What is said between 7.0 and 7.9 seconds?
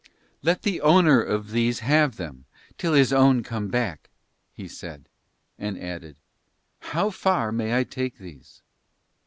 far may I